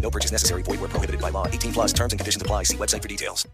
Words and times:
No 0.00 0.10
purchase 0.10 0.32
necessary. 0.32 0.62
Void 0.62 0.80
where 0.80 0.88
prohibited 0.88 1.20
by 1.20 1.30
law. 1.30 1.46
18 1.46 1.72
plus 1.72 1.92
terms 1.92 2.12
and 2.12 2.18
conditions 2.18 2.42
apply. 2.42 2.64
See 2.64 2.76
website 2.76 3.02
for 3.02 3.08
details. 3.08 3.46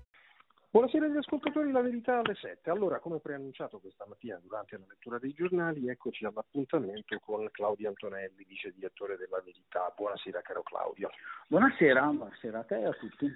Buonasera 0.77 1.07
agli 1.07 1.17
ascoltatori, 1.17 1.73
la 1.73 1.81
verità 1.81 2.19
alle 2.19 2.35
7. 2.35 2.69
Allora, 2.69 2.99
come 2.99 3.19
preannunciato 3.19 3.79
questa 3.79 4.05
mattina 4.07 4.39
durante 4.43 4.77
la 4.77 4.85
lettura 4.87 5.19
dei 5.19 5.33
giornali, 5.33 5.89
eccoci 5.89 6.27
all'appuntamento 6.27 7.19
con 7.25 7.49
Claudio 7.51 7.89
Antonelli, 7.89 8.45
vice 8.47 8.75
direttore 8.75 9.17
della 9.17 9.41
Verità. 9.43 9.91
Buonasera 9.97 10.43
caro 10.43 10.63
Claudio. 10.63 11.09
Buonasera, 11.49 12.03
buonasera 12.09 12.59
a 12.59 12.65
te 12.65 12.79
e 12.79 12.85
a 12.85 12.93
tutti. 12.93 13.27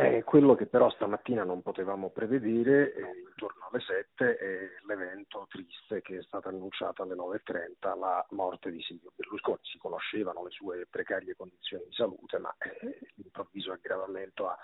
Eh, 0.00 0.22
quello 0.22 0.54
che 0.54 0.66
però 0.66 0.88
stamattina 0.90 1.42
non 1.42 1.60
potevamo 1.60 2.10
prevedere, 2.10 2.94
eh, 2.94 3.00
intorno 3.30 3.66
alle 3.68 3.80
7, 3.80 4.36
è 4.36 4.70
l'evento 4.86 5.44
triste 5.50 6.02
che 6.02 6.18
è 6.18 6.22
stato 6.22 6.48
annunciato 6.48 7.02
alle 7.02 7.16
9.30, 7.16 7.98
la 7.98 8.24
morte 8.30 8.70
di 8.70 8.80
Silvio 8.80 9.10
Berlusconi. 9.16 9.58
Si 9.62 9.76
conoscevano 9.76 10.44
le 10.44 10.50
sue 10.50 10.86
precarie 10.88 11.34
condizioni 11.34 11.82
di 11.88 11.94
salute, 11.94 12.38
ma 12.38 12.54
eh, 12.58 13.10
l'improvviso 13.16 13.72
aggravamento 13.72 14.46
ha 14.46 14.56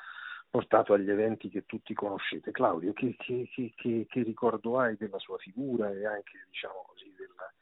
portato 0.48 0.92
agli 0.92 1.10
eventi 1.10 1.48
che 1.48 1.66
tutti 1.66 1.94
conoscete. 1.94 2.52
Claudio, 2.52 2.92
che, 2.92 3.16
che, 3.18 3.50
che, 3.50 4.06
che 4.08 4.22
ricordo 4.22 4.78
hai 4.78 4.96
della 4.96 5.18
sua 5.18 5.38
figura 5.38 5.90
e 5.90 6.06
anche, 6.06 6.46
diciamo 6.48 6.84
così, 6.86 7.12
della, 7.18 7.52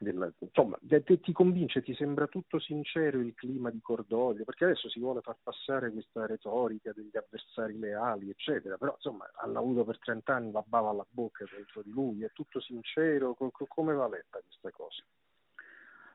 della, 0.00 0.32
insomma, 0.38 0.78
ti 1.04 1.32
convince, 1.32 1.82
ti 1.82 1.94
sembra 1.94 2.26
tutto 2.26 2.58
sincero 2.58 3.20
il 3.20 3.34
clima 3.34 3.70
di 3.70 3.80
cordoglio, 3.80 4.44
perché 4.44 4.64
adesso 4.64 4.88
si 4.88 4.98
vuole 4.98 5.20
far 5.20 5.36
passare 5.42 5.90
questa 5.92 6.26
retorica 6.26 6.92
degli 6.92 7.16
avversari 7.16 7.78
leali, 7.78 8.30
eccetera, 8.30 8.76
però 8.76 8.94
insomma 8.94 9.30
hanno 9.36 9.58
avuto 9.58 9.84
per 9.84 9.98
30 9.98 10.34
anni 10.34 10.52
la 10.52 10.64
bava 10.66 10.90
alla 10.90 11.06
bocca 11.08 11.44
dentro 11.54 11.82
di 11.82 11.90
lui, 11.90 12.24
è 12.24 12.30
tutto 12.32 12.60
sincero, 12.60 13.36
come 13.68 13.92
va 13.94 14.08
letta 14.08 14.40
questa 14.40 14.70
cosa? 14.70 15.02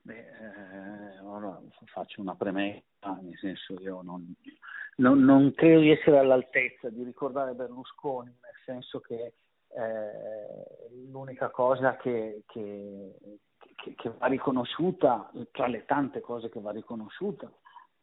Beh, 0.02 0.19
eh, 0.19 1.19
ora 1.22 1.59
faccio 1.86 2.22
una 2.22 2.36
premessa, 2.36 3.17
nel 3.22 3.38
senso 3.39 3.73
io 3.80 4.02
non, 4.03 4.36
non, 4.97 5.23
non, 5.23 5.52
credo 5.56 5.80
di 5.80 5.89
essere 5.89 6.19
all'altezza 6.19 6.89
di 6.89 7.03
ricordare 7.03 7.53
Berlusconi, 7.53 8.30
nel 8.30 8.53
senso 8.66 9.00
che 9.00 9.33
eh, 9.75 10.89
l'unica 11.09 11.50
cosa 11.50 11.95
che, 11.97 12.44
che, 12.45 13.16
che, 13.75 13.95
che, 13.95 14.09
va 14.17 14.27
riconosciuta, 14.27 15.31
tra 15.51 15.67
le 15.67 15.85
tante 15.85 16.21
cose 16.21 16.49
che 16.49 16.59
va 16.59 16.71
riconosciuta, 16.71 17.51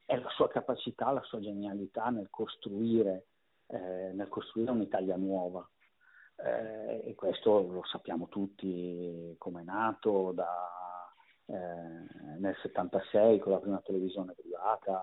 è 0.04 0.16
la 0.16 0.28
sua 0.30 0.48
capacità, 0.48 1.10
la 1.10 1.22
sua 1.22 1.40
genialità 1.40 2.10
nel 2.10 2.28
costruire, 2.30 3.26
eh, 3.66 4.12
nel 4.12 4.28
costruire 4.28 4.70
un'Italia 4.70 5.16
nuova. 5.16 5.66
Eh, 6.36 7.08
e 7.08 7.14
questo 7.14 7.60
lo 7.60 7.84
sappiamo 7.84 8.28
tutti 8.28 9.34
come 9.38 9.60
è 9.60 9.64
nato 9.64 10.32
da 10.32 10.72
eh, 11.46 12.38
nel 12.38 12.56
76 12.62 13.38
con 13.38 13.52
la 13.52 13.58
prima 13.58 13.80
televisione 13.80 14.32
privata 14.34 15.02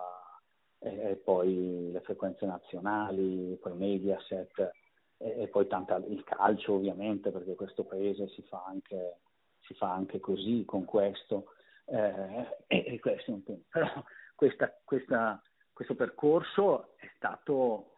e, 0.80 1.12
e, 1.12 1.16
poi 1.18 1.92
le 1.92 2.00
frequenze 2.02 2.46
nazionali, 2.46 3.58
poi 3.62 3.76
Mediaset 3.76 4.72
e, 5.18 5.42
e 5.42 5.48
poi 5.48 5.68
tanta, 5.68 5.98
il 5.98 6.24
calcio 6.24 6.74
ovviamente 6.74 7.32
perché 7.32 7.56
questo 7.56 7.84
paese 7.84 8.30
si 8.30 8.42
fa 8.44 8.64
anche, 8.66 9.20
si 9.70 9.76
fa 9.76 9.94
anche 9.94 10.20
così 10.20 10.64
con 10.66 10.84
questo. 10.84 11.54
Eh, 11.86 12.58
e, 12.68 12.84
e, 12.88 13.00
questo 13.00 13.32
è 13.32 13.34
un 13.36 13.44
punto. 13.44 13.66
Però 13.70 14.04
questa, 14.36 14.76
questa, 14.84 15.42
questo 15.72 15.96
percorso 15.96 16.98
è 16.98 17.10
stato, 17.16 17.98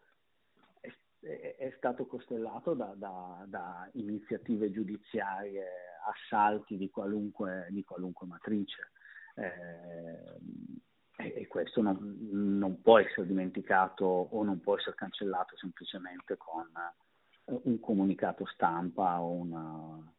è, 1.20 1.72
stato 1.78 2.06
costellato 2.06 2.74
da, 2.74 2.92
da, 2.94 3.44
da 3.46 3.88
iniziative 3.94 4.70
giudiziarie 4.70 5.66
assalti 6.04 6.76
di 6.76 6.90
qualunque, 6.90 7.68
di 7.70 7.82
qualunque 7.84 8.26
matrice. 8.26 8.92
Eh, 9.34 10.40
e 11.16 11.46
questo 11.46 11.80
non, 11.80 12.18
non, 12.30 12.82
può 12.82 12.98
essere 12.98 13.26
dimenticato 13.26 14.04
o 14.04 14.42
non 14.42 14.60
può 14.60 14.76
essere 14.76 14.96
cancellato 14.96 15.56
semplicemente 15.56 16.36
con 16.36 16.68
un 17.44 17.80
comunicato 17.80 18.44
stampa 18.46 19.20
o 19.20 19.30
una, 19.30 20.12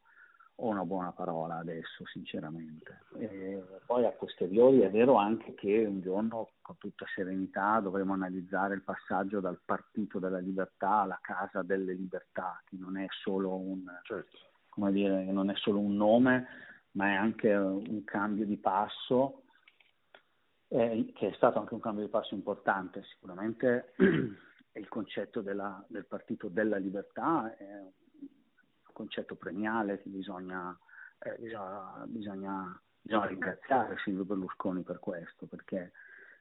o 0.56 0.68
una 0.68 0.86
buona 0.86 1.12
parola 1.12 1.58
adesso, 1.58 2.06
sinceramente. 2.06 3.02
E 3.18 3.64
poi 3.86 4.06
a 4.06 4.12
posteriori 4.12 4.82
è 4.82 4.92
vero 4.92 5.16
anche 5.16 5.54
che 5.56 5.86
un 5.86 6.02
giorno 6.02 6.52
con 6.62 6.78
tutta 6.78 7.06
serenità 7.16 7.80
dovremo 7.80 8.14
analizzare 8.14 8.76
il 8.76 8.84
passaggio 8.84 9.40
dal 9.40 9.60
partito 9.66 10.20
della 10.20 10.40
libertà 10.40 11.02
alla 11.02 11.20
casa 11.22 11.64
delle 11.64 11.94
libertà, 11.94 12.62
che 12.66 12.78
non 12.80 12.98
è 12.98 13.08
solo 13.10 13.56
un, 13.56 13.84
certo 14.04 14.38
come 14.74 14.92
dire, 14.92 15.26
non 15.26 15.52
è 15.52 15.56
solo 15.56 15.80
un 15.80 15.96
nome, 15.96 16.48
ma 16.92 17.10
è 17.10 17.14
anche 17.14 17.54
un 17.54 18.04
cambio 18.04 18.46
di 18.46 18.58
passo, 18.58 19.44
eh, 20.68 21.12
che 21.14 21.30
è 21.30 21.34
stato 21.34 21.60
anche 21.60 21.76
un 21.76 21.80
cambio 21.80 22.04
di 22.04 22.10
passo 22.10 22.34
importante. 22.34 23.04
Sicuramente 23.04 23.94
il 24.74 24.88
concetto 24.88 25.42
della, 25.42 25.84
del 25.88 26.06
partito 26.06 26.48
della 26.48 26.78
libertà 26.78 27.56
è 27.56 27.64
un 27.64 27.92
concetto 28.94 29.36
premiale 29.36 30.02
che 30.02 30.10
bisogna, 30.10 30.78
eh, 31.20 31.36
bisogna, 31.40 32.04
bisogna, 32.06 32.82
bisogna 33.02 33.26
ringraziare 33.26 33.98
Silvio 34.04 34.24
Berlusconi 34.24 34.84
per 34.84 35.00
questo, 35.00 35.46
perché 35.48 35.92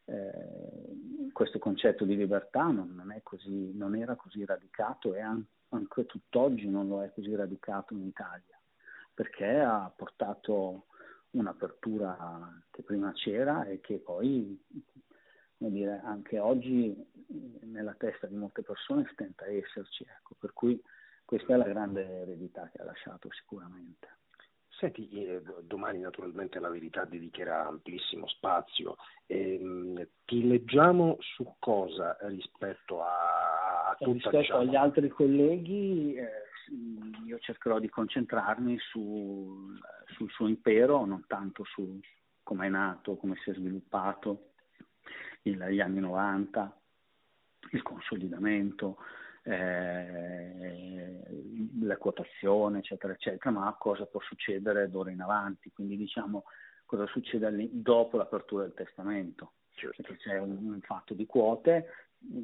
eh, 0.05 1.31
questo 1.33 1.59
concetto 1.59 2.05
di 2.05 2.17
libertà 2.17 2.67
non, 2.67 3.21
così, 3.23 3.73
non, 3.75 3.97
era 3.97 4.15
così 4.15 4.45
radicato 4.45 5.15
e 5.15 5.21
anche 5.21 5.61
anche 5.73 6.07
tutt'oggi 6.07 6.69
non 6.69 6.89
lo 6.89 7.03
è 7.03 7.13
così 7.13 7.35
radicato 7.35 7.95
in 7.95 8.07
Italia, 8.07 8.59
perché 9.13 9.61
ha 9.61 9.93
portato 9.95 10.87
un'apertura 11.31 12.63
che 12.71 12.83
prima 12.83 13.13
c'era 13.13 13.65
e 13.65 13.81
che 13.81 13.99
poi, 13.99 14.63
come 15.57 15.71
dire, 15.71 16.01
anche 16.05 16.39
oggi 16.39 16.95
nella 17.63 17.95
testa 17.95 18.27
di 18.27 18.37
molte 18.37 18.63
persone 18.63 19.09
stenta 19.13 19.45
a 19.45 19.51
esserci. 19.51 20.05
Ecco. 20.05 20.35
Per 20.39 20.53
cui 20.53 20.81
questa 21.33 21.55
è 21.55 21.57
la 21.57 21.65
grande 21.65 22.05
eredità 22.05 22.69
che 22.71 22.83
ha 22.83 22.85
lasciato 22.85 23.31
sicuramente. 23.31 24.19
Senti, 24.69 25.09
eh, 25.25 25.43
domani 25.63 25.99
naturalmente 25.99 26.61
la 26.61 26.69
verità 26.69 27.07
dedicherà 27.07 27.67
amplissimo 27.67 28.27
spazio. 28.27 28.97
Eh, 29.25 30.11
ti 30.27 30.47
leggiamo 30.47 31.17
su 31.21 31.55
cosa 31.59 32.19
rispetto 32.25 33.03
a, 33.03 33.89
a 33.89 33.95
tutta, 33.95 34.13
rispetto 34.13 34.37
diciamo... 34.41 34.61
agli 34.61 34.77
altri 34.77 35.09
colleghi 35.09 36.17
eh, 36.17 36.29
io 37.25 37.39
cercherò 37.39 37.79
di 37.79 37.89
concentrarmi 37.89 38.77
su, 38.79 39.75
sul 40.09 40.31
suo 40.33 40.49
impero, 40.49 41.07
non 41.07 41.25
tanto 41.27 41.65
su 41.65 41.99
come 42.43 42.67
è 42.67 42.69
nato, 42.69 43.17
come 43.17 43.37
si 43.43 43.49
è 43.49 43.55
sviluppato 43.55 44.51
negli 45.45 45.81
anni 45.81 46.01
90, 46.01 46.79
il 47.71 47.81
consolidamento, 47.81 48.99
eh, 49.43 51.21
la 51.81 51.97
quotazione, 51.97 52.79
eccetera, 52.79 53.13
eccetera, 53.13 53.51
ma 53.51 53.75
cosa 53.79 54.07
può 54.07 54.21
succedere 54.21 54.89
d'ora 54.89 55.11
in 55.11 55.21
avanti, 55.21 55.71
quindi 55.73 55.97
diciamo 55.97 56.45
cosa 56.87 57.07
succede 57.07 57.69
dopo 57.73 58.17
l'apertura 58.17 58.65
del 58.65 58.75
testamento, 58.75 59.53
certo. 59.75 60.03
perché 60.03 60.17
c'è 60.19 60.39
un, 60.39 60.51
un 60.51 60.81
fatto 60.83 61.15
di 61.15 61.27
quote, 61.27 61.87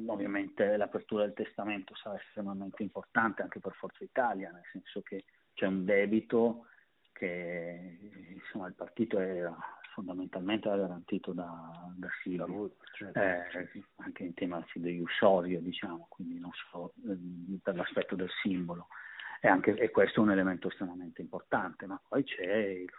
ovviamente 0.07 0.75
l'apertura 0.75 1.23
del 1.23 1.33
testamento 1.33 1.95
sarà 1.95 2.19
estremamente 2.19 2.83
importante 2.83 3.41
anche 3.41 3.59
per 3.59 3.73
Forza 3.73 4.03
Italia, 4.03 4.51
nel 4.51 4.65
senso 4.71 5.01
che 5.01 5.23
c'è 5.53 5.67
un 5.67 5.85
debito 5.85 6.65
che 7.13 7.97
insomma, 8.33 8.67
il 8.67 8.73
partito 8.73 9.19
era 9.19 9.55
fondamentalmente 9.99 10.69
garantito 10.69 11.33
da, 11.33 11.91
da 11.95 12.07
Silvio, 12.23 12.75
certo. 12.93 13.19
eh, 13.19 13.83
anche 13.97 14.23
in 14.23 14.33
tema 14.33 14.61
fideiussorio, 14.63 15.59
diciamo, 15.59 16.07
quindi 16.09 16.39
non 16.39 16.51
solo 16.53 16.93
eh, 17.05 17.59
per 17.61 17.75
l'aspetto 17.75 18.15
del 18.15 18.29
simbolo. 18.41 18.87
E, 19.41 19.47
anche, 19.49 19.75
e 19.75 19.89
questo 19.89 20.19
è 20.19 20.23
un 20.23 20.31
elemento 20.31 20.69
estremamente 20.69 21.21
importante, 21.21 21.85
ma 21.85 22.01
poi 22.07 22.23
c'è 22.23 22.55
il, 22.55 22.89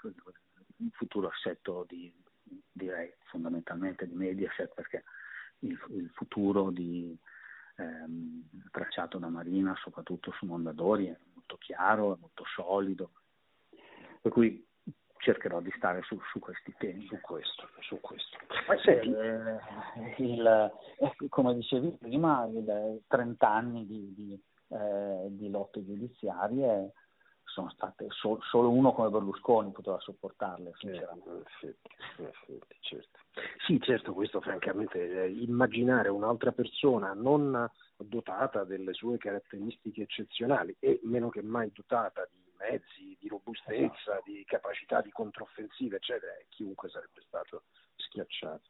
il 0.77 0.91
futuro 0.93 1.29
assetto 1.29 1.85
di, 1.89 2.13
direi 2.71 3.13
fondamentalmente 3.25 4.07
di 4.07 4.15
Mediaset, 4.15 4.73
perché 4.75 5.05
il, 5.61 5.79
il 5.91 6.11
futuro 6.15 6.71
di, 6.71 7.19
ehm, 7.77 8.49
tracciato 8.71 9.19
da 9.19 9.29
Marina, 9.29 9.75
soprattutto 9.77 10.33
su 10.33 10.45
Mondadori, 10.45 11.07
è 11.07 11.19
molto 11.33 11.57
chiaro, 11.57 12.15
è 12.15 12.19
molto 12.21 12.45
solido. 12.55 13.13
Per 14.21 14.31
cui 14.33 14.67
cercherò 15.21 15.61
di 15.61 15.73
stare 15.77 16.03
su, 16.03 16.19
su 16.31 16.39
questi 16.39 16.75
temi. 16.79 17.07
Su 17.07 17.19
questo, 17.21 17.69
su 17.81 18.01
questo. 18.01 18.39
Eh, 18.87 20.23
il, 20.23 20.73
come 21.29 21.55
dicevi 21.55 21.97
prima, 21.99 22.45
il 22.47 23.03
30 23.07 23.49
anni 23.49 23.87
di, 23.87 24.15
di, 24.15 24.43
eh, 24.69 25.27
di 25.29 25.51
lotte 25.51 25.85
giudiziarie 25.85 26.93
sono 27.51 27.71
state 27.71 28.07
so, 28.11 28.39
solo 28.43 28.71
uno 28.71 28.93
come 28.93 29.11
Berlusconi 29.11 29.73
poteva 29.73 29.99
sopportarle, 29.99 30.73
sinceramente. 30.79 31.31
Eh, 31.31 32.33
sì, 32.47 32.61
certo. 32.81 33.19
sì, 33.67 33.81
certo, 33.81 34.13
questo 34.13 34.41
francamente, 34.41 35.25
eh, 35.25 35.29
immaginare 35.29 36.09
un'altra 36.09 36.53
persona 36.53 37.13
non 37.13 37.69
dotata 37.97 38.65
delle 38.65 38.95
sue 38.95 39.19
caratteristiche 39.19 40.03
eccezionali 40.03 40.75
e 40.79 41.01
meno 41.03 41.29
che 41.29 41.43
mai 41.43 41.71
dotata 41.73 42.27
di 42.31 42.40
mezzi, 42.61 43.17
di 43.19 43.29
robustezza, 43.29 44.13
esatto. 44.13 44.23
di 44.31 44.45
capacità 44.45 45.01
di 45.01 45.11
controffensiva, 45.11 45.97
eccetera, 45.97 46.33
chiunque 46.49 46.89
sarebbe 46.89 47.21
stato 47.27 47.65
schiacciato. 47.97 48.69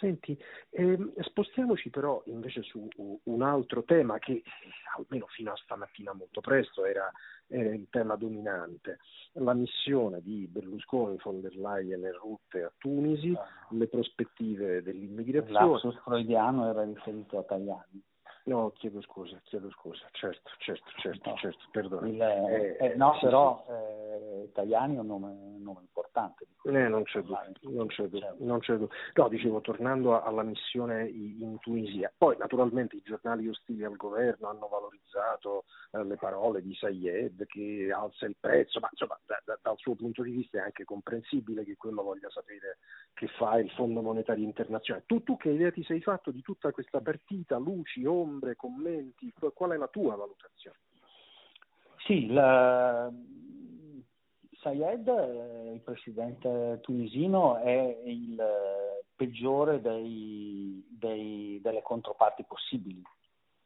Senti, 0.00 0.36
ehm, 0.70 1.12
spostiamoci 1.20 1.88
però 1.88 2.22
invece 2.26 2.62
su 2.62 2.88
un 3.24 3.42
altro 3.42 3.84
tema 3.84 4.18
che 4.18 4.42
almeno 4.96 5.26
fino 5.28 5.52
a 5.52 5.56
stamattina 5.56 6.12
molto 6.12 6.40
presto 6.40 6.84
era, 6.84 7.10
era 7.46 7.72
il 7.72 7.86
tema 7.88 8.16
dominante, 8.16 8.98
la 9.34 9.54
missione 9.54 10.20
di 10.22 10.48
Berlusconi, 10.48 11.18
von 11.22 11.40
der 11.40 11.54
Leyen 11.54 12.04
e 12.04 12.12
Rutte 12.12 12.64
a 12.64 12.72
Tunisi, 12.76 13.32
ah. 13.36 13.46
le 13.70 13.86
prospettive 13.86 14.82
dell'immigrazione. 14.82 15.70
L'assus 15.70 15.96
freudiano 16.02 16.68
era 16.68 16.82
riferito 16.82 17.38
a 17.38 17.44
Tajani. 17.44 18.02
No, 18.46 18.72
chiedo 18.76 19.00
scusa, 19.00 19.40
chiedo 19.44 19.70
scusa, 19.70 20.06
certo, 20.12 20.50
certo, 20.58 20.90
certo, 20.98 21.30
no. 21.30 21.36
certo, 21.36 21.64
perdono. 21.70 22.06
Il, 22.06 22.20
eh, 22.20 22.76
eh, 22.78 22.94
no, 22.94 23.14
sì, 23.14 23.24
però 23.24 23.64
eh, 23.70 24.50
Tajani 24.52 24.96
è 24.96 24.98
un 24.98 25.06
nome, 25.06 25.28
un 25.30 25.62
nome 25.62 25.80
importante. 25.80 26.46
Eh, 26.64 26.88
non 26.88 27.04
c'è 27.04 27.20
dubbio, 27.20 27.54
non 27.62 27.86
c'è 27.86 28.02
dubbio, 28.02 28.34
non 28.40 28.58
c'è 28.58 28.74
dubbio. 28.74 28.94
No, 29.14 29.28
dicevo, 29.28 29.62
tornando 29.62 30.22
alla 30.22 30.42
missione 30.42 31.08
in 31.08 31.56
Tunisia, 31.60 32.12
poi 32.14 32.36
naturalmente 32.36 32.96
i 32.96 33.02
giornali 33.02 33.48
ostili 33.48 33.82
al 33.82 33.96
governo 33.96 34.48
hanno 34.48 34.68
valorizzato 34.68 35.64
eh, 35.92 36.04
le 36.04 36.16
parole 36.16 36.60
di 36.60 36.74
Sayed 36.74 37.46
che 37.46 37.90
alza 37.94 38.26
il 38.26 38.36
prezzo, 38.38 38.78
ma 38.78 38.88
insomma 38.90 39.18
da, 39.24 39.40
da, 39.42 39.58
dal 39.62 39.78
suo 39.78 39.94
punto 39.94 40.22
di 40.22 40.32
vista 40.32 40.58
è 40.58 40.62
anche 40.62 40.84
comprensibile 40.84 41.64
che 41.64 41.76
quello 41.78 42.02
voglia 42.02 42.28
sapere 42.28 42.76
che 43.14 43.28
fa 43.38 43.58
il 43.58 43.70
Fondo 43.70 44.02
Monetario 44.02 44.44
Internazionale. 44.44 45.06
Tu, 45.06 45.22
tu 45.22 45.36
che 45.38 45.50
idea 45.50 45.70
ti 45.70 45.82
sei 45.84 46.02
fatto 46.02 46.30
di 46.30 46.42
tutta 46.42 46.72
questa 46.72 47.00
partita, 47.00 47.56
luci, 47.56 48.04
ombre? 48.04 48.32
Ombre, 48.34 48.56
commenti, 48.56 49.32
qual 49.54 49.70
è 49.70 49.76
la 49.76 49.88
tua 49.88 50.16
valutazione? 50.16 50.78
Sì, 52.04 52.26
la... 52.26 53.10
Sayed, 54.60 55.06
il 55.74 55.80
presidente 55.80 56.80
tunisino, 56.82 57.58
è 57.58 58.02
il 58.06 58.42
peggiore 59.14 59.80
dei, 59.80 60.82
dei, 60.88 61.60
delle 61.62 61.82
controparti 61.82 62.44
possibili. 62.44 63.02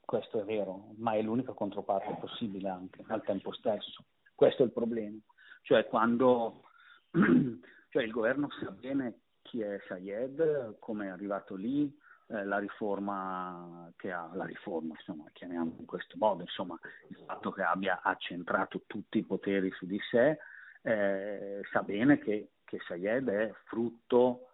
Questo 0.05 0.41
è 0.41 0.45
vero, 0.45 0.95
ma 0.97 1.13
è 1.13 1.23
l'unica 1.23 1.53
controparte 1.53 2.17
possibile 2.19 2.69
anche 2.69 3.05
al 3.09 3.23
tempo 3.23 3.53
stesso. 3.53 4.05
Questo 4.35 4.63
è 4.63 4.67
il 4.67 4.73
problema. 4.73 5.19
Cioè 5.63 5.87
quando 5.87 6.63
cioè, 7.91 8.03
il 8.03 8.11
governo 8.11 8.49
sa 8.61 8.71
bene 8.71 9.21
chi 9.43 9.61
è 9.61 9.79
Sayed, 9.87 10.79
come 10.81 11.07
è 11.07 11.11
arrivato 11.11 11.55
lì, 11.55 11.97
eh, 12.31 12.45
la 12.45 12.59
riforma 12.59 13.91
che 13.97 14.13
ha, 14.13 14.29
la 14.35 14.45
riforma, 14.45 14.95
insomma, 14.95 15.25
chiamiamo 15.33 15.77
in 15.79 15.87
questo 15.87 16.17
modo, 16.19 16.43
insomma, 16.43 16.79
il 17.09 17.17
fatto 17.27 17.51
che 17.51 17.63
abbia 17.63 18.01
accentrato 18.03 18.83
tutti 18.87 19.19
i 19.19 19.25
poteri 19.25 19.71
su 19.73 19.87
di 19.87 19.99
sé, 20.11 20.39
eh, 20.83 21.63
sa 21.73 21.83
bene 21.83 22.19
che, 22.19 22.51
che 22.65 22.79
Sayed 22.87 23.29
è 23.29 23.53
frutto 23.65 24.51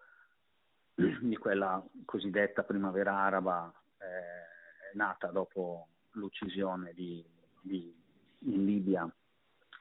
di 0.95 1.35
quella 1.35 1.83
cosiddetta 2.05 2.63
primavera 2.63 3.17
araba 3.17 3.71
eh, 3.97 4.95
nata 4.95 5.27
dopo 5.27 5.87
l'uccisione 6.11 6.93
di, 6.93 7.23
di, 7.59 7.93
in 8.39 8.63
Libia 8.63 9.13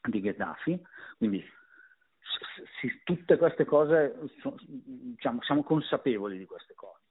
di 0.02 0.20
Gheddafi, 0.20 0.84
quindi 1.16 1.40
s- 2.18 3.02
tutte 3.04 3.36
queste 3.36 3.64
cose, 3.64 4.18
diciamo, 4.58 5.40
siamo 5.42 5.62
consapevoli 5.62 6.38
di 6.38 6.44
queste 6.44 6.74
cose 6.74 7.03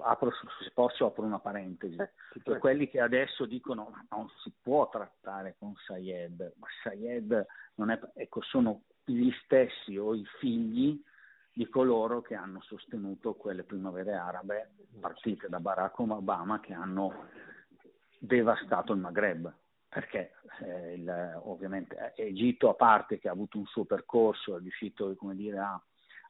apro, 0.00 0.30
se 0.60 0.70
posso 0.72 1.06
apro 1.06 1.24
una 1.24 1.38
parentesi, 1.38 1.96
eh, 1.96 2.10
per 2.42 2.58
quelli 2.58 2.88
che 2.88 3.00
adesso 3.00 3.44
dicono 3.44 3.88
ma 3.90 4.04
non 4.10 4.28
si 4.42 4.52
può 4.60 4.88
trattare 4.88 5.56
con 5.58 5.74
Sayed, 5.86 6.54
ma 6.58 6.66
Sayed 6.82 7.46
non 7.74 7.90
è, 7.90 8.00
ecco, 8.14 8.42
sono 8.42 8.82
gli 9.04 9.30
stessi 9.44 9.96
o 9.96 10.14
i 10.14 10.24
figli 10.38 11.00
di 11.52 11.68
coloro 11.68 12.20
che 12.20 12.34
hanno 12.34 12.60
sostenuto 12.60 13.34
quelle 13.34 13.64
primavere 13.64 14.12
arabe 14.12 14.72
partite 15.00 15.48
da 15.48 15.58
Barack 15.58 15.98
Obama 16.00 16.60
che 16.60 16.74
hanno 16.74 17.28
devastato 18.18 18.92
il 18.92 19.00
Maghreb. 19.00 19.54
Perché 19.88 20.32
eh, 20.60 20.94
il, 20.94 21.40
ovviamente 21.44 22.12
Egitto 22.16 22.68
a 22.68 22.74
parte 22.74 23.18
che 23.18 23.28
ha 23.28 23.32
avuto 23.32 23.56
un 23.56 23.64
suo 23.64 23.86
percorso 23.86 24.56
è 24.56 24.60
riuscito 24.60 25.14
come 25.16 25.34
dire, 25.34 25.58
a 25.58 25.82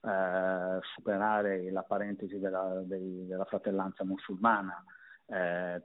eh, 0.02 0.78
superare 0.94 1.70
la 1.70 1.82
parentesi 1.82 2.38
della, 2.38 2.82
dei, 2.84 3.26
della 3.26 3.44
fratellanza 3.44 4.04
musulmana 4.04 4.84
eh, 5.26 5.82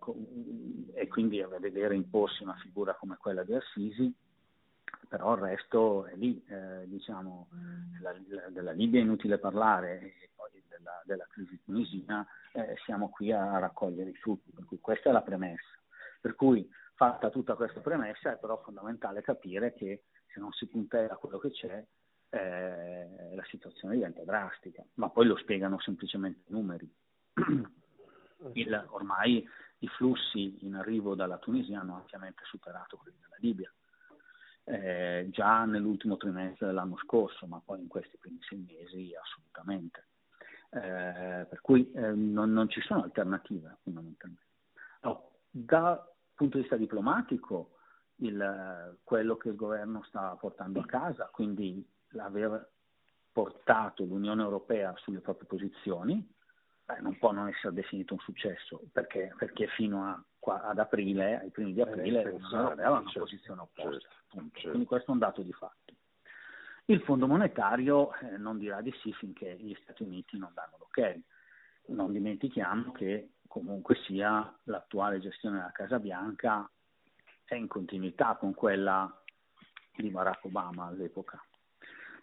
e 0.94 1.08
quindi 1.08 1.44
vedere 1.60 1.96
imporsi 1.96 2.44
una 2.44 2.56
figura 2.56 2.94
come 2.96 3.18
quella 3.18 3.44
di 3.44 3.56
Assisi, 3.56 4.14
però 5.08 5.34
il 5.34 5.42
resto 5.42 6.06
è 6.06 6.16
lì, 6.16 6.44
eh, 6.48 6.88
diciamo, 6.88 7.48
la, 8.02 8.14
la, 8.28 8.50
della 8.50 8.72
Libia 8.72 9.00
è 9.00 9.04
inutile 9.04 9.40
parlare 9.40 10.00
e 10.00 10.30
poi 10.36 10.50
della, 10.68 11.02
della 11.06 11.26
crisi 11.30 11.60
tunisina 11.64 12.26
eh, 12.54 12.76
siamo 12.86 13.10
qui 13.10 13.32
a, 13.32 13.58
raccogliere 13.60 14.12
i 14.12 14.16
frutti, 14.16 14.52
per 14.52 14.66
cui 14.66 14.80
questa 14.80 15.10
è 15.10 15.12
la 15.12 15.22
premessa. 15.22 15.80
Per 16.20 16.36
cui 16.36 16.70
fatta 16.94 17.30
tutta 17.32 17.56
questa 17.56 17.80
premessa 17.80 18.32
è 18.32 18.38
però 18.38 18.62
fondamentale 18.62 19.22
capire 19.22 19.74
che 19.74 20.04
se 20.28 20.40
non 20.40 20.52
si 20.52 20.68
puntella 20.68 21.14
a 21.14 21.18
quello 21.18 21.40
che 21.40 21.50
c'è, 21.50 21.84
eh, 22.32 23.36
la 23.36 23.44
situazione 23.46 23.96
diventa 23.96 24.24
drastica, 24.24 24.84
ma 24.96 25.10
poi 25.10 25.28
lo 25.28 25.36
spiegano 25.38 25.80
semplicemente 25.80 26.44
i 26.48 26.52
numeri. 26.52 26.90
Il, 28.54 28.86
ormai 28.90 29.48
i 29.80 29.88
flussi 29.88 30.66
in 30.66 30.76
arrivo 30.76 31.14
dalla 31.14 31.38
Tunisia 31.38 31.82
hanno 31.82 31.98
ampiamente 31.98 32.42
superato 32.46 32.98
quelli 32.98 33.18
della 33.22 33.36
Libia, 33.38 33.72
eh, 34.64 35.28
già 35.30 35.66
nell'ultimo 35.66 36.18
trimestre 36.18 36.68
dell'anno 36.68 36.98
scorso, 36.98 37.46
ma 37.46 37.62
poi 37.64 37.82
in 37.82 37.88
questi 37.88 38.18
primi 38.18 38.40
sei 38.42 38.60
mesi 38.60 39.14
assolutamente. 39.14 40.08
Eh, 40.70 41.46
per 41.50 41.60
cui 41.62 41.92
eh, 41.92 42.12
non, 42.12 42.52
non, 42.54 42.70
ci 42.70 42.82
sono 42.82 43.04
alternative 43.04 43.78
fondamentalmente. 43.84 44.46
No, 45.02 45.32
dal 45.50 46.02
punto 46.34 46.56
di 46.56 46.62
vista 46.62 46.78
diplomatico, 46.78 47.78
il, 48.18 48.98
quello 49.04 49.36
che 49.36 49.50
il 49.50 49.56
governo 49.56 50.04
sta 50.04 50.36
portando 50.40 50.80
a 50.80 50.86
casa, 50.86 51.30
quindi 51.32 51.86
l'aver 52.12 52.70
portato 53.32 54.04
l'Unione 54.04 54.42
Europea 54.42 54.94
sulle 54.98 55.22
proprie 55.22 55.48
posizioni 55.48 56.28
beh, 56.86 57.00
non 57.00 57.18
può 57.18 57.32
non 57.32 57.48
essere 57.48 57.74
definito 57.74 58.14
un 58.14 58.20
successo 58.20 58.82
perché, 58.92 59.34
perché 59.38 59.68
fino 59.68 60.06
a, 60.06 60.24
qua, 60.38 60.64
ad 60.64 60.80
aprile, 60.80 61.40
ai 61.40 61.50
primi 61.50 61.74
di 61.74 61.80
eh, 61.80 61.84
aprile, 61.84 62.24
l'Unione 62.24 62.56
Europea 62.56 62.86
aveva 62.86 63.00
una 63.00 63.10
certo, 63.10 63.20
posizione 63.20 63.62
opposta. 63.62 64.10
Certo, 64.10 64.50
certo. 64.54 64.70
Quindi 64.70 64.86
questo 64.86 65.10
è 65.10 65.14
un 65.14 65.20
dato 65.20 65.42
di 65.42 65.54
fatto. 65.54 65.94
Il 66.86 67.02
Fondo 67.04 67.28
monetario 67.28 68.14
eh, 68.16 68.38
non 68.38 68.58
dirà 68.58 68.82
di 68.82 68.94
sì 69.02 69.14
finché 69.14 69.56
gli 69.58 69.76
Stati 69.84 70.04
Uniti 70.04 70.38
non 70.38 70.52
danno 70.54 70.78
l'ok. 70.78 71.20
Non 71.88 72.12
dimentichiamo 72.12 72.92
che 72.92 73.34
comunque 73.48 73.96
sia 74.06 74.54
l'attuale 74.64 75.20
gestione 75.20 75.58
della 75.58 75.72
Casa 75.72 76.00
Bianca 76.00 76.70
è 77.46 77.56
in 77.56 77.68
continuità 77.68 78.36
con 78.36 78.54
quella 78.54 79.14
di 79.96 80.10
Barack 80.10 80.46
Obama 80.46 80.86
all'epoca 80.86 81.44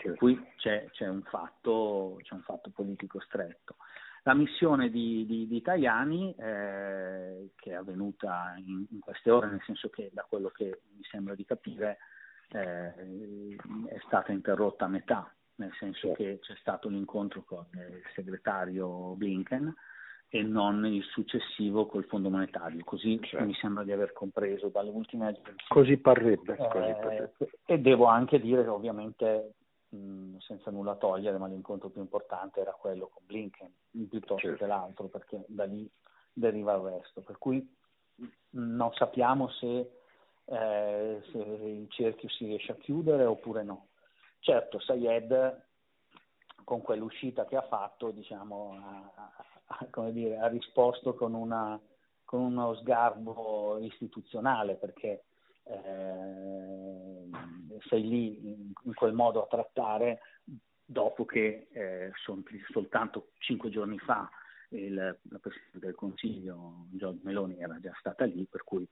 per 0.03 0.15
cui 0.17 0.41
c'è, 0.57 0.87
c'è, 0.91 1.09
un 1.09 1.23
fatto, 1.23 2.19
c'è, 2.23 2.35
un 2.35 2.43
fatto, 2.43 2.71
politico 2.71 3.21
stretto. 3.21 3.77
La 4.23 4.35
missione 4.35 4.91
di, 4.91 5.27
di, 5.27 5.47
di 5.49 5.61
Tajani, 5.61 6.35
eh, 6.35 7.51
che 7.57 7.71
è 7.71 7.75
avvenuta 7.75 8.55
in, 8.59 8.87
in, 8.91 9.01
queste 9.01 9.31
ore, 9.31 9.49
nel 9.49 9.63
senso 9.65 9.89
che 9.89 10.11
da 10.13 10.25
quello 10.29 10.49
che 10.51 10.83
mi 10.97 11.03
sembra 11.11 11.35
di 11.35 11.45
capire 11.45 11.99
eh, 12.51 12.95
è 13.89 13.99
stata 14.07 14.33
interrotta 14.33 14.85
a 14.85 14.89
metà, 14.89 15.35
nel 15.57 15.73
senso 15.79 16.13
che 16.13 16.39
c'è 16.41 16.55
stato 16.61 16.89
l'incontro 16.89 17.43
con 17.43 17.67
il 17.73 18.03
segretario 18.15 19.15
Blinken 19.17 19.75
e 20.31 20.43
non 20.43 20.85
il 20.85 21.03
successivo 21.05 21.87
col 21.87 22.05
Fondo 22.05 22.29
Monetario, 22.29 22.85
così 22.85 23.19
certo. 23.23 23.47
mi 23.47 23.55
sembra 23.55 23.83
di 23.83 23.93
aver 23.93 24.13
compreso 24.13 24.69
dalle 24.69 24.91
ultime 24.91 25.29
agenzie. 25.29 25.65
Così 25.69 25.97
parrebbe. 25.97 26.53
Eh, 26.53 26.69
così 26.69 26.93
parrebbe. 27.01 27.51
E 27.65 27.79
devo 27.79 28.05
anche 28.07 28.39
dire 28.39 28.63
che 28.63 28.69
ovviamente 28.69 29.55
mh, 29.89 30.39
senza 30.39 30.71
nulla 30.71 30.97
togliere, 30.97 31.39
ma 31.39 31.47
l'incontro 31.47 31.89
più 31.91 32.01
importante 32.01 32.61
era 32.61 32.73
quello 32.73 33.09
con 33.09 33.25
Blinken, 33.27 33.73
piuttosto 34.09 34.37
certo. 34.39 34.59
che 34.59 34.67
l'altro, 34.67 35.09
perché 35.09 35.45
da 35.49 35.65
lì 35.65 35.91
deriva 36.33 36.75
il 36.75 36.83
resto. 36.83 37.21
Per 37.23 37.39
cui 37.39 37.77
non 38.51 38.93
sappiamo 38.95 39.49
se, 39.51 39.91
eh, 40.45 41.23
se 41.31 41.39
il 41.39 41.87
cerchio 41.91 42.29
si 42.29 42.47
riesce 42.47 42.73
a 42.73 42.77
chiudere 42.77 43.25
oppure 43.25 43.63
no. 43.63 43.89
Certo, 44.41 44.79
Sayed 44.79 45.67
con 46.65 46.83
quell'uscita 46.83 47.47
che 47.47 47.57
ha 47.57 47.63
fatto, 47.63 48.11
diciamo, 48.11 48.79
ha, 48.83 49.33
ha, 49.65 50.11
dire, 50.11 50.39
ha 50.39 50.49
risposto 50.49 51.15
con, 51.15 51.33
una, 51.33 51.81
con, 52.25 52.41
uno 52.41 52.75
sgarbo 52.75 53.79
istituzionale, 53.79 54.75
perché 54.75 55.25
eh, 55.63 57.18
sei 57.87 58.07
lì 58.07 58.39
in, 58.47 58.73
in, 58.83 58.95
quel 58.95 59.13
modo 59.13 59.43
a 59.43 59.47
trattare 59.47 60.21
dopo 60.85 61.25
che 61.25 61.69
eh, 61.73 62.11
son, 62.25 62.43
soltanto 62.71 63.31
cinque 63.39 63.71
giorni 63.71 63.99
fa 63.99 64.29
il, 64.71 64.95
la 64.95 65.39
Presidente 65.39 65.79
del 65.79 65.95
Consiglio 65.95 66.87
Giorgio 66.91 67.21
Meloni 67.23 67.59
era 67.59 67.79
già 67.81 67.95
stata 67.99 68.25
lì, 68.25 68.47
per 68.51 68.65
cui 68.65 68.87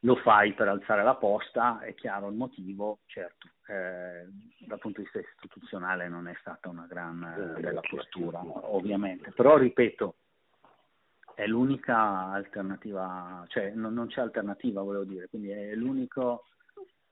lo 0.00 0.16
fai 0.16 0.54
per 0.54 0.68
alzare 0.68 1.02
la 1.02 1.14
posta, 1.14 1.80
è 1.80 1.94
chiaro 1.94 2.28
il 2.28 2.34
motivo, 2.34 3.00
certo, 3.06 3.48
eh, 3.68 4.26
dal 4.58 4.78
punto 4.78 5.00
di 5.00 5.08
vista 5.10 5.20
istituzionale 5.20 6.08
non 6.08 6.28
è 6.28 6.36
stata 6.40 6.68
una 6.68 6.86
gran 6.88 7.54
eh, 7.56 7.60
bella 7.60 7.80
postura, 7.80 8.40
ovviamente, 8.44 9.30
però 9.32 9.56
ripeto, 9.56 10.16
è 11.34 11.46
l'unica 11.46 12.30
alternativa, 12.30 13.44
cioè 13.48 13.70
non, 13.70 13.94
non 13.94 14.08
c'è 14.08 14.20
alternativa, 14.20 14.82
volevo 14.82 15.04
dire, 15.04 15.28
quindi 15.28 15.50
è 15.50 15.74
l'unico 15.74 16.44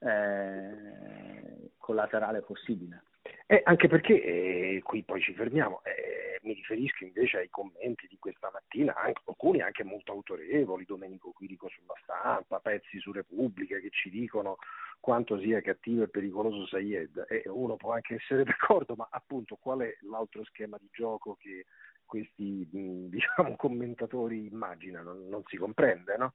eh, 0.04 1.70
collaterale 1.78 2.42
possibile. 2.42 3.04
Eh, 3.46 3.60
anche 3.64 3.88
perché, 3.88 4.22
eh, 4.22 4.80
qui 4.82 5.02
poi 5.02 5.20
ci 5.20 5.34
fermiamo, 5.34 5.82
eh, 5.84 6.40
mi 6.42 6.52
riferisco 6.54 7.04
invece 7.04 7.38
ai 7.38 7.48
commenti 7.50 8.06
di 8.06 8.18
questa 8.18 8.50
mattina, 8.52 8.94
anche, 8.94 9.20
alcuni 9.26 9.60
anche 9.60 9.82
molto 9.82 10.12
autorevoli, 10.12 10.84
Domenico 10.84 11.32
Quirico 11.32 11.68
sulla 11.68 11.94
stampa, 12.02 12.60
pezzi 12.60 12.98
su 12.98 13.12
Repubblica 13.12 13.78
che 13.78 13.90
ci 13.90 14.10
dicono 14.10 14.56
quanto 15.00 15.38
sia 15.38 15.60
cattivo 15.60 16.02
e 16.02 16.08
pericoloso 16.08 16.66
Sayed. 16.66 17.26
E 17.28 17.42
uno 17.46 17.76
può 17.76 17.92
anche 17.92 18.16
essere 18.16 18.44
d'accordo, 18.44 18.94
ma 18.94 19.08
appunto 19.10 19.56
qual 19.56 19.80
è 19.80 19.96
l'altro 20.02 20.44
schema 20.44 20.76
di 20.78 20.88
gioco 20.92 21.36
che 21.36 21.66
questi 22.04 22.66
diciamo, 23.10 23.56
commentatori 23.56 24.46
immaginano? 24.46 25.14
Non 25.14 25.42
si 25.46 25.56
comprende, 25.56 26.16
no? 26.16 26.34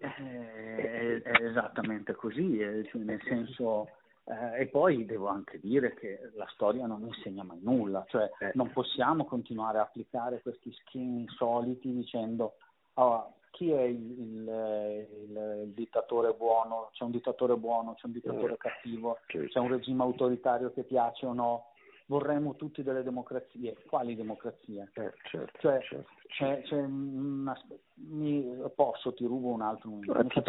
Eh, 0.00 1.22
è, 1.22 1.42
esattamente 1.42 2.14
così, 2.14 2.58
eh, 2.58 2.84
cioè 2.90 3.02
nel 3.02 3.20
senso 3.22 3.88
eh, 4.24 4.60
e 4.62 4.66
poi 4.66 5.04
devo 5.04 5.28
anche 5.28 5.58
dire 5.60 5.94
che 5.94 6.30
la 6.34 6.46
storia 6.52 6.86
non 6.86 7.02
insegna 7.02 7.42
mai 7.42 7.60
nulla, 7.62 8.04
cioè 8.08 8.30
eh. 8.38 8.52
non 8.54 8.70
possiamo 8.70 9.24
continuare 9.24 9.78
a 9.78 9.82
applicare 9.82 10.40
questi 10.40 10.72
schemi 10.72 11.26
soliti 11.36 11.92
dicendo 11.92 12.54
oh, 12.94 13.34
chi 13.50 13.70
è 13.70 13.82
il, 13.82 14.18
il, 14.18 15.08
il, 15.28 15.60
il, 15.64 15.72
dittatore 15.74 16.32
buono, 16.32 16.90
c'è 16.92 17.04
un 17.04 17.10
dittatore 17.10 17.56
buono, 17.56 17.94
c'è 17.94 18.06
un 18.06 18.12
dittatore 18.12 18.56
cattivo, 18.56 19.18
c'è 19.26 19.58
un 19.58 19.68
regime 19.68 20.02
autoritario 20.02 20.72
che 20.72 20.82
piace 20.82 21.26
o 21.26 21.32
no, 21.32 21.66
vorremmo 22.06 22.56
tutti 22.56 22.82
delle 22.82 23.02
democrazie. 23.02 23.76
Quali 23.86 24.14
democrazie? 24.14 24.90
Eh, 24.94 25.12
certo, 25.24 25.58
cioè, 25.58 25.80
certo. 25.80 26.12
C'è, 26.26 26.62
c'è 26.62 26.76
una, 26.76 27.56
mi, 27.94 28.56
posso, 28.74 29.14
ti 29.14 29.24
rubo 29.24 29.48
un 29.48 29.62
altro, 29.62 29.90
mi, 29.90 30.00
mi 30.00 30.06
faccio 30.06 30.40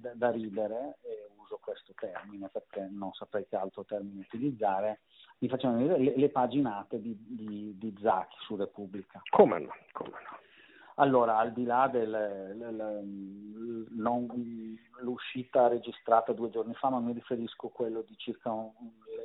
da, 0.00 0.12
da 0.14 0.30
ridere, 0.30 0.98
e 1.02 1.28
uso 1.38 1.58
questo 1.62 1.92
termine 1.94 2.48
perché 2.52 2.86
non 2.90 3.12
saprei 3.12 3.46
che 3.46 3.56
altro 3.56 3.84
termine 3.84 4.20
utilizzare, 4.20 5.00
mi 5.38 5.48
facevano 5.48 5.78
vedere 5.78 6.02
le, 6.02 6.12
le 6.16 6.28
paginate 6.28 7.00
di, 7.00 7.16
di, 7.18 7.76
di 7.78 7.94
Zacchi 8.00 8.36
su 8.40 8.56
Repubblica. 8.56 9.22
Come 9.30 9.58
no? 9.60 9.74
Come 9.92 10.10
no? 10.10 10.38
Allora, 10.96 11.38
al 11.38 11.52
di 11.52 11.64
là 11.64 11.88
dell'uscita 14.98 15.66
registrata 15.66 16.32
due 16.32 16.50
giorni 16.50 16.74
fa, 16.74 16.88
ma 16.90 17.00
mi 17.00 17.12
riferisco 17.12 17.66
a 17.66 17.70
quello 17.70 18.02
di 18.02 18.16
circa 18.16 18.52
un, 18.52 18.70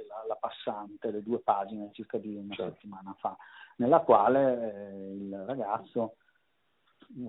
la, 0.08 0.26
la, 0.28 0.36
passante, 0.36 1.12
le 1.12 1.22
due 1.22 1.40
pagine 1.40 1.92
circa 1.94 2.18
di 2.18 2.36
una 2.36 2.56
certo. 2.56 2.74
settimana 2.74 3.16
fa, 3.20 3.38
nella 3.76 4.00
quale 4.00 4.74
eh, 4.74 5.14
il 5.14 5.44
ragazzo 5.46 6.16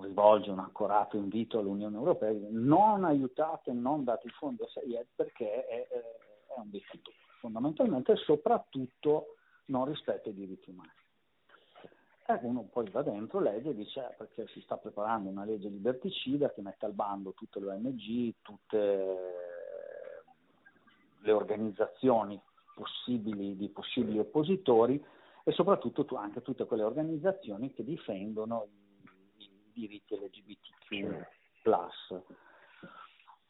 rivolge 0.00 0.50
un 0.50 0.58
accorato 0.58 1.18
invito 1.18 1.58
all'Unione 1.58 1.96
Europea, 1.96 2.32
non 2.50 3.04
aiutate, 3.04 3.72
non 3.72 4.04
date 4.04 4.28
i 4.28 4.30
fondi 4.30 4.62
a 4.62 4.68
Sayed 4.68 5.08
perché 5.14 5.66
è, 5.66 5.86
è 5.88 6.02
un 6.56 6.70
dittatore, 6.70 7.16
fondamentalmente 7.40 8.12
e 8.12 8.16
soprattutto 8.16 9.36
non 9.66 9.84
rispetta 9.84 10.28
i 10.30 10.34
diritti 10.34 10.70
umani. 10.70 10.99
E 12.38 12.46
uno 12.46 12.68
poi 12.70 12.88
va 12.90 13.02
dentro, 13.02 13.40
legge 13.40 13.70
e 13.70 13.74
dice 13.74 14.00
eh, 14.00 14.14
perché 14.16 14.46
si 14.48 14.60
sta 14.60 14.76
preparando 14.76 15.28
una 15.28 15.44
legge 15.44 15.68
liberticida 15.68 16.52
che 16.52 16.60
mette 16.60 16.86
al 16.86 16.92
bando 16.92 17.32
tutte 17.32 17.58
le 17.58 17.66
ONG, 17.66 18.34
tutte 18.40 19.16
le 21.18 21.32
organizzazioni 21.32 22.40
possibili 22.74 23.56
di 23.56 23.68
possibili 23.68 24.18
oppositori 24.18 25.02
e 25.42 25.52
soprattutto 25.52 26.06
anche 26.16 26.42
tutte 26.42 26.66
quelle 26.66 26.84
organizzazioni 26.84 27.72
che 27.72 27.84
difendono 27.84 28.68
diritti 29.72 30.14
LGBTQ. 30.14 31.26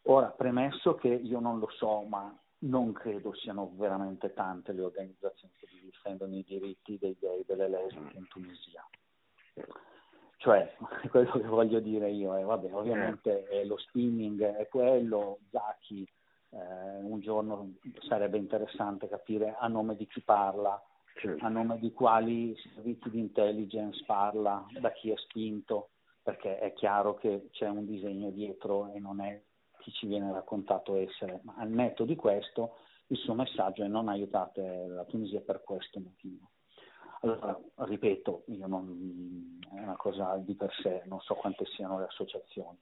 Ora, 0.04 0.28
premesso 0.28 0.94
che 0.94 1.08
io 1.08 1.40
non 1.40 1.58
lo 1.58 1.68
so, 1.76 2.02
ma 2.02 2.34
non 2.60 2.92
credo 2.92 3.34
siano 3.34 3.72
veramente 3.76 4.32
tante 4.32 4.72
le 4.72 4.82
organizzazioni 4.82 5.54
che 5.56 5.66
difendono 5.82 6.34
i 6.34 6.44
diritti 6.44 6.98
dei 6.98 7.16
gay 7.18 7.40
e 7.40 7.44
delle 7.46 7.68
lesbiche 7.68 8.16
in 8.16 8.28
Tunisia. 8.28 8.86
Cioè, 10.36 10.74
quello 11.10 11.30
che 11.30 11.42
voglio 11.46 11.80
dire 11.80 12.10
io 12.10 12.36
è, 12.36 12.42
vabbè, 12.42 12.72
ovviamente 12.72 13.48
eh, 13.48 13.64
lo 13.66 13.76
spinning 13.78 14.42
è 14.42 14.68
quello, 14.68 15.40
Zaki, 15.50 16.08
eh, 16.50 17.02
un 17.02 17.20
giorno 17.20 17.74
sarebbe 18.00 18.38
interessante 18.38 19.08
capire 19.08 19.54
a 19.58 19.68
nome 19.68 19.96
di 19.96 20.06
chi 20.06 20.20
parla, 20.22 20.82
certo. 21.14 21.44
a 21.44 21.48
nome 21.48 21.78
di 21.78 21.92
quali 21.92 22.56
servizi 22.74 23.10
di 23.10 23.18
intelligence 23.18 24.02
parla, 24.06 24.66
da 24.80 24.90
chi 24.92 25.10
è 25.10 25.16
spinto, 25.16 25.90
perché 26.22 26.58
è 26.58 26.72
chiaro 26.72 27.14
che 27.14 27.48
c'è 27.52 27.68
un 27.68 27.86
disegno 27.86 28.30
dietro 28.30 28.92
e 28.92 28.98
non 28.98 29.20
è 29.20 29.40
chi 29.80 29.92
ci 29.92 30.06
viene 30.06 30.32
raccontato 30.32 30.94
essere, 30.96 31.40
ma 31.42 31.54
al 31.56 31.70
netto 31.70 32.04
di 32.04 32.14
questo 32.14 32.76
il 33.08 33.16
suo 33.16 33.34
messaggio 33.34 33.82
è 33.82 33.88
non 33.88 34.08
aiutate 34.08 34.86
la 34.86 35.04
Tunisia 35.04 35.40
per 35.40 35.62
questo 35.62 35.98
motivo. 35.98 36.50
Allora, 37.22 37.58
ripeto, 37.76 38.44
non, 38.46 39.58
è 39.74 39.80
una 39.80 39.96
cosa 39.96 40.36
di 40.36 40.54
per 40.54 40.72
sé, 40.80 41.02
non 41.06 41.20
so 41.20 41.34
quante 41.34 41.66
siano 41.66 41.98
le 41.98 42.04
associazioni, 42.04 42.78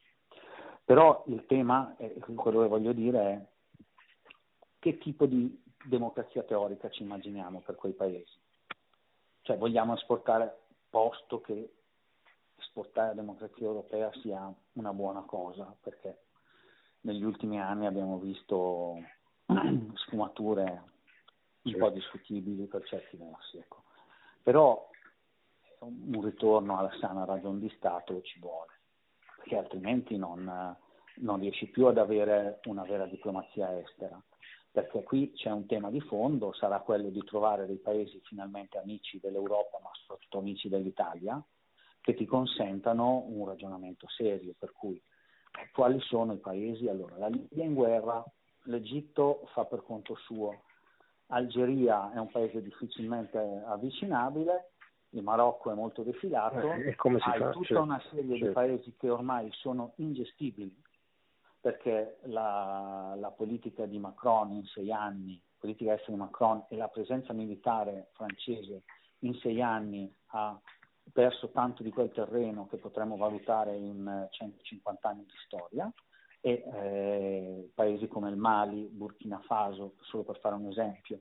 però 0.84 1.24
il 1.26 1.44
tema, 1.46 1.96
quello 2.36 2.62
che 2.62 2.68
voglio 2.68 2.92
dire 2.92 3.20
è 3.20 3.46
che 4.78 4.98
tipo 4.98 5.26
di 5.26 5.60
democrazia 5.84 6.42
teorica 6.44 6.88
ci 6.90 7.02
immaginiamo 7.02 7.60
per 7.60 7.74
quei 7.74 7.94
paesi. 7.94 8.38
Cioè 9.42 9.56
vogliamo 9.56 9.94
esportare, 9.94 10.66
posto 10.88 11.40
che 11.40 11.72
esportare 12.56 13.08
la 13.08 13.14
democrazia 13.14 13.66
europea 13.66 14.10
sia 14.20 14.52
una 14.74 14.92
buona 14.92 15.22
cosa, 15.22 15.74
perché 15.80 16.27
negli 17.02 17.22
ultimi 17.22 17.60
anni 17.60 17.86
abbiamo 17.86 18.18
visto 18.18 18.96
sfumature 19.94 20.82
un 21.62 21.76
po' 21.76 21.90
discutibili 21.90 22.66
per 22.66 22.84
certi 22.84 23.16
versi. 23.16 23.58
Ecco. 23.58 23.82
Però 24.42 24.88
un 25.80 26.22
ritorno 26.22 26.78
alla 26.78 26.92
sana 27.00 27.24
ragione 27.24 27.60
di 27.60 27.72
Stato 27.76 28.20
ci 28.22 28.38
vuole, 28.40 28.72
perché 29.36 29.56
altrimenti 29.56 30.16
non, 30.16 30.76
non 31.16 31.40
riesci 31.40 31.66
più 31.66 31.86
ad 31.86 31.98
avere 31.98 32.60
una 32.64 32.82
vera 32.82 33.06
diplomazia 33.06 33.78
estera. 33.78 34.20
Perché 34.70 35.02
qui 35.02 35.32
c'è 35.32 35.50
un 35.50 35.66
tema 35.66 35.90
di 35.90 36.00
fondo, 36.00 36.52
sarà 36.52 36.80
quello 36.80 37.08
di 37.08 37.24
trovare 37.24 37.66
dei 37.66 37.78
paesi 37.78 38.20
finalmente 38.24 38.78
amici 38.78 39.18
dell'Europa, 39.18 39.80
ma 39.82 39.90
soprattutto 39.92 40.38
amici 40.38 40.68
dell'Italia, 40.68 41.42
che 42.00 42.14
ti 42.14 42.26
consentano 42.26 43.24
un 43.28 43.46
ragionamento 43.46 44.06
serio, 44.08 44.54
per 44.58 44.72
cui 44.72 45.02
quali 45.72 46.00
sono 46.00 46.32
i 46.32 46.38
paesi? 46.38 46.88
Allora, 46.88 47.16
la 47.16 47.28
Libia 47.28 47.62
è 47.62 47.66
in 47.66 47.74
guerra, 47.74 48.24
l'Egitto 48.64 49.48
fa 49.52 49.64
per 49.64 49.82
conto 49.82 50.14
suo, 50.16 50.62
Algeria 51.28 52.12
è 52.12 52.18
un 52.18 52.30
paese 52.30 52.62
difficilmente 52.62 53.38
avvicinabile, 53.66 54.70
il 55.10 55.22
Marocco 55.22 55.70
è 55.70 55.74
molto 55.74 56.02
defilato, 56.02 56.72
eh, 56.72 56.94
hai 56.94 56.94
fa? 57.20 57.50
tutta 57.50 57.64
certo, 57.64 57.82
una 57.82 58.00
serie 58.10 58.30
certo. 58.30 58.46
di 58.46 58.52
paesi 58.52 58.94
che 58.98 59.08
ormai 59.08 59.48
sono 59.52 59.92
ingestibili 59.96 60.82
perché 61.60 62.18
la, 62.24 63.14
la, 63.18 63.30
politica 63.30 63.84
di 63.84 63.98
Macron 63.98 64.52
in 64.52 64.64
sei 64.66 64.92
anni, 64.92 65.40
politica 65.58 65.94
estera 65.94 66.12
di 66.12 66.18
Macron 66.18 66.64
e 66.68 66.76
la 66.76 66.88
presenza 66.88 67.32
militare 67.32 68.10
francese 68.12 68.84
in 69.20 69.34
sei 69.34 69.60
anni 69.60 70.12
ha 70.26 70.58
perso 71.12 71.50
tanto 71.50 71.82
di 71.82 71.90
quel 71.90 72.10
terreno 72.10 72.66
che 72.68 72.76
potremmo 72.76 73.16
valutare 73.16 73.76
in 73.76 74.26
150 74.30 75.08
anni 75.08 75.24
di 75.24 75.34
storia 75.44 75.92
e 76.40 76.62
eh, 76.72 77.70
paesi 77.74 78.06
come 78.06 78.30
il 78.30 78.36
Mali, 78.36 78.88
Burkina 78.90 79.40
Faso, 79.40 79.94
solo 80.02 80.22
per 80.22 80.38
fare 80.38 80.54
un 80.54 80.66
esempio, 80.66 81.20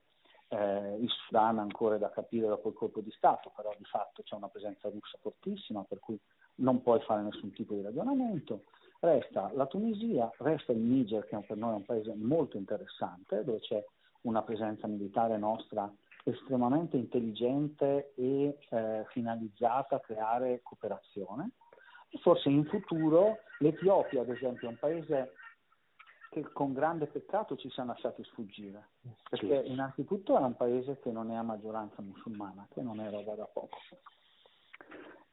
eh, 0.50 0.98
il 1.00 1.10
Sudan 1.10 1.60
ancora 1.60 1.98
da 1.98 2.10
capire 2.10 2.48
dopo 2.48 2.70
il 2.70 2.76
colpo 2.76 3.02
di 3.02 3.12
Stato, 3.12 3.52
però 3.56 3.74
di 3.78 3.84
fatto 3.86 4.24
c'è 4.24 4.36
una 4.36 4.48
presenza 4.48 4.90
russa 4.90 5.18
fortissima 5.22 5.84
per 5.84 6.00
cui 6.00 6.20
non 6.56 6.82
puoi 6.82 7.02
fare 7.02 7.22
nessun 7.22 7.52
tipo 7.52 7.74
di 7.74 7.82
ragionamento. 7.82 8.64
Resta 9.00 9.52
la 9.54 9.68
Tunisia, 9.68 10.32
resta 10.38 10.72
il 10.72 10.80
Niger 10.80 11.26
che 11.28 11.38
per 11.40 11.58
noi 11.58 11.74
è 11.74 11.76
un 11.76 11.86
paese 11.86 12.14
molto 12.16 12.58
interessante 12.58 13.44
dove 13.44 13.60
c'è 13.60 13.84
una 14.22 14.42
presenza 14.42 14.88
militare 14.88 15.38
nostra 15.38 15.92
estremamente 16.30 16.98
intelligente 16.98 18.14
e 18.16 18.58
eh, 18.70 19.06
finalizzata 19.10 19.96
a 19.96 20.00
creare 20.00 20.62
cooperazione. 20.62 21.52
E 22.10 22.18
forse 22.20 22.50
in 22.50 22.66
futuro 22.66 23.40
l'Etiopia, 23.60 24.22
ad 24.22 24.30
esempio, 24.30 24.68
è 24.68 24.72
un 24.72 24.78
paese 24.78 25.34
che 26.30 26.44
con 26.52 26.74
grande 26.74 27.08
peccato 27.08 27.56
ci 27.56 27.70
siamo 27.70 27.92
lasciati 27.92 28.24
sfuggire, 28.26 28.90
perché 29.30 29.64
innanzitutto 29.66 30.38
è 30.38 30.42
un 30.42 30.56
paese 30.56 31.00
che 31.00 31.12
non 31.12 31.32
è 31.32 31.36
a 31.36 31.42
maggioranza 31.42 32.02
musulmana, 32.02 32.68
che 32.74 32.82
non 32.82 33.00
è 33.00 33.10
roba 33.10 33.36
da 33.36 33.46
poco. 33.46 33.78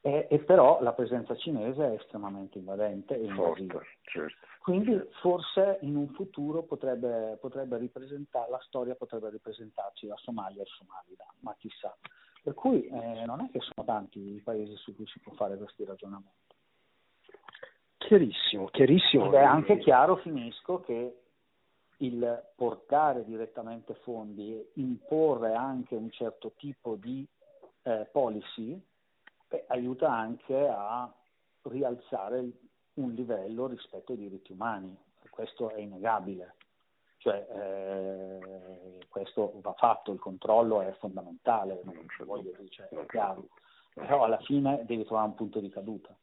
E, 0.05 0.27
e, 0.29 0.37
però 0.37 0.83
la 0.83 0.93
presenza 0.93 1.35
cinese 1.35 1.83
è 1.83 1.95
estremamente 1.95 2.59
invadente 2.59 3.19
e 3.19 3.25
invasiva. 3.25 3.81
Certo. 4.03 4.45
Quindi 4.59 4.95
forse 5.19 5.79
in 5.81 5.95
un 5.95 6.09
futuro 6.09 6.61
potrebbe, 6.61 7.39
potrebbe 7.41 7.79
ripresentare, 7.79 8.51
la 8.51 8.61
storia 8.67 8.93
potrebbe 8.93 9.31
ripresentarci 9.31 10.05
la 10.05 10.15
Somalia 10.17 10.59
e 10.59 10.65
il 10.65 10.69
Somalida, 10.77 11.25
ma 11.39 11.55
chissà. 11.57 11.97
Per 12.43 12.53
cui 12.53 12.85
eh, 12.85 13.25
non 13.25 13.41
è 13.41 13.49
che 13.49 13.59
sono 13.61 13.83
tanti 13.83 14.19
i 14.19 14.41
paesi 14.41 14.75
su 14.75 14.95
cui 14.95 15.07
si 15.07 15.17
può 15.17 15.33
fare 15.33 15.57
questi 15.57 15.83
ragionamenti. 15.83 16.53
Chiarissimo, 17.97 18.67
chiarissimo. 18.67 19.25
Ed 19.25 19.33
è 19.33 19.43
anche 19.43 19.79
chiaro, 19.79 20.17
finisco, 20.17 20.81
che 20.81 21.17
il 21.97 22.43
portare 22.55 23.25
direttamente 23.25 23.95
fondi 24.03 24.53
e 24.53 24.69
imporre 24.73 25.55
anche 25.55 25.95
un 25.95 26.11
certo 26.11 26.51
tipo 26.57 26.93
di 26.93 27.27
eh, 27.81 28.07
policy 28.11 28.79
beh, 29.47 29.65
aiuta 29.67 30.11
anche 30.11 30.67
a 30.67 31.11
rialzare 31.63 32.49
un 32.95 33.13
livello 33.13 33.67
rispetto 33.67 34.11
ai 34.11 34.17
diritti 34.17 34.51
umani, 34.51 34.95
questo 35.29 35.69
è 35.69 35.79
innegabile, 35.79 36.55
cioè, 37.17 37.45
eh, 37.49 39.05
questo 39.09 39.53
va 39.61 39.73
fatto, 39.73 40.11
il 40.11 40.19
controllo 40.19 40.81
è 40.81 40.91
fondamentale, 40.99 41.81
non 41.83 42.05
ci 42.15 42.23
voglio 42.23 42.51
dire, 42.51 42.69
cioè, 42.69 42.87
è 42.87 43.05
chiaro, 43.07 43.49
però 43.93 44.23
alla 44.23 44.39
fine 44.41 44.83
devi 44.85 45.03
trovare 45.05 45.27
un 45.27 45.35
punto 45.35 45.59
di 45.59 45.69
caduta. 45.69 46.15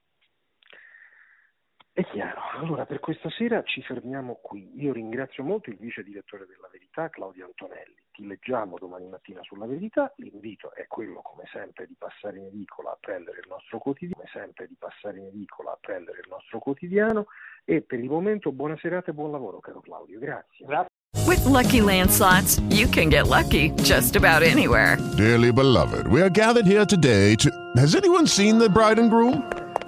È 1.94 2.02
chiaro. 2.06 2.40
Allora, 2.56 2.86
per 2.86 3.00
questa 3.00 3.28
sera 3.28 3.62
ci 3.64 3.82
fermiamo 3.82 4.38
qui. 4.40 4.80
Io 4.80 4.94
ringrazio 4.94 5.44
molto 5.44 5.68
il 5.68 5.76
vice 5.76 6.02
direttore 6.02 6.46
della 6.46 6.70
Verità, 6.72 7.10
Claudio 7.10 7.44
Antonelli. 7.44 8.00
Ti 8.12 8.26
leggiamo 8.26 8.78
domani 8.78 9.08
mattina 9.08 9.42
sulla 9.42 9.66
Verità. 9.66 10.10
L'invito 10.16 10.72
è 10.74 10.86
quello, 10.86 11.20
come 11.20 11.44
sempre, 11.52 11.86
di 11.86 11.94
passare 11.98 12.38
in 12.38 12.46
edicola 12.46 12.92
a 12.92 12.98
prendere 12.98 13.40
il 13.40 13.46
nostro 13.46 13.78
quotidiano, 13.78 14.22
come 14.22 14.30
sempre, 14.32 14.66
di 14.68 14.76
passare 14.78 15.18
in 15.18 15.26
edicola 15.26 15.72
a 15.72 15.78
prendere 15.78 16.20
il 16.20 16.28
nostro 16.30 16.60
quotidiano. 16.60 17.26
E 17.66 17.82
per 17.82 17.98
il 17.98 18.08
momento, 18.08 18.52
buona 18.52 18.78
serata 18.78 19.10
e 19.10 19.14
buon 19.14 19.30
lavoro, 19.30 19.60
caro 19.60 19.80
Claudio. 19.80 20.18
Grazie. 20.18 20.64
Grazie. 20.64 20.88
With 21.26 21.44
lucky 21.44 21.80
landslots, 21.82 22.58
you 22.70 22.88
can 22.88 23.10
get 23.10 23.28
lucky 23.28 23.70
just 23.82 24.16
about 24.16 24.42
anywhere. 24.42 24.96
Dearly 25.18 25.52
beloved, 25.52 26.06
we 26.06 26.22
are 26.22 26.30
gathered 26.30 26.64
here 26.64 26.86
today 26.86 27.34
to. 27.36 27.50
Has 27.76 27.94
anyone 27.94 28.26
seen 28.26 28.58
the 28.58 28.70
bride 28.70 28.98
and 28.98 29.10
groom? 29.10 29.44